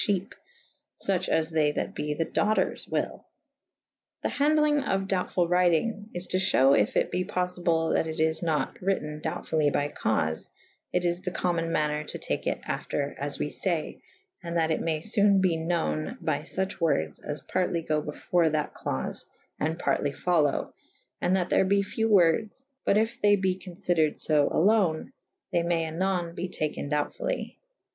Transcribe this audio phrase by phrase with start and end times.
[0.01, 0.33] fhepe
[0.69, 3.23] / fuche as they that be the doughters wyll.
[4.23, 8.41] The handelyng of doutfull wrytyng is to fhew yf it be poffible that it is
[8.41, 10.49] nat wrytew doutfully by caufe
[10.91, 14.81] it is the como« maner to take it after as we fay /& that it
[14.81, 19.25] may fone be knowen by fuche wordes as partely go before that claufe
[19.55, 24.19] & partly folow /& that there be few wordes / but if they be confidered
[24.19, 27.59] fo alone / they may anon be taken doubtfully.